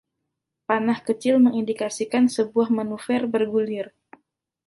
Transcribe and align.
Panah 0.67 0.99
kecil 1.07 1.35
mengindikasikan 1.45 2.25
sebuah 2.35 2.67
manuver 2.77 3.21
bergulir. 3.33 3.87